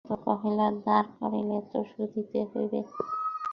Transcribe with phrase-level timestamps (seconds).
[0.03, 2.79] ভাগবত কহিল, ধার করিলে তো শুধিতে হইবে।